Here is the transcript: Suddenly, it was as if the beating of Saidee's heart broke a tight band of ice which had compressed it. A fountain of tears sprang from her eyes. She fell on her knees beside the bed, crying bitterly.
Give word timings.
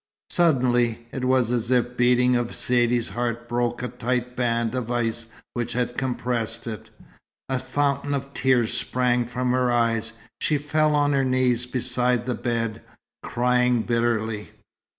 Suddenly, 0.31 1.05
it 1.11 1.25
was 1.25 1.51
as 1.51 1.69
if 1.69 1.89
the 1.89 1.93
beating 1.93 2.35
of 2.35 2.55
Saidee's 2.55 3.09
heart 3.09 3.47
broke 3.47 3.83
a 3.83 3.87
tight 3.87 4.35
band 4.35 4.73
of 4.73 4.89
ice 4.89 5.27
which 5.53 5.73
had 5.73 5.95
compressed 5.95 6.65
it. 6.65 6.89
A 7.49 7.59
fountain 7.59 8.15
of 8.15 8.33
tears 8.33 8.75
sprang 8.75 9.27
from 9.27 9.51
her 9.51 9.71
eyes. 9.71 10.13
She 10.39 10.57
fell 10.57 10.95
on 10.95 11.13
her 11.13 11.23
knees 11.23 11.67
beside 11.67 12.25
the 12.25 12.33
bed, 12.33 12.81
crying 13.21 13.83
bitterly. 13.83 14.49